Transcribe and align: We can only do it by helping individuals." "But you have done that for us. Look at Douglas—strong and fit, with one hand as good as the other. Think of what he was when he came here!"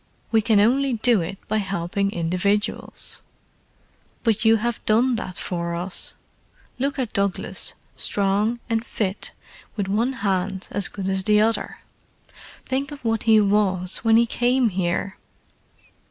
We 0.31 0.41
can 0.41 0.59
only 0.59 0.93
do 0.93 1.21
it 1.21 1.37
by 1.47 1.57
helping 1.57 2.09
individuals." 2.11 3.21
"But 4.23 4.43
you 4.43 4.55
have 4.55 4.83
done 4.87 5.13
that 5.17 5.35
for 5.37 5.75
us. 5.75 6.15
Look 6.79 6.97
at 6.97 7.13
Douglas—strong 7.13 8.59
and 8.67 8.83
fit, 8.83 9.31
with 9.75 9.87
one 9.87 10.13
hand 10.13 10.67
as 10.71 10.87
good 10.87 11.07
as 11.07 11.25
the 11.25 11.39
other. 11.41 11.81
Think 12.65 12.91
of 12.91 13.05
what 13.05 13.29
he 13.29 13.39
was 13.39 13.97
when 13.97 14.17
he 14.17 14.25
came 14.25 14.69
here!" 14.69 15.17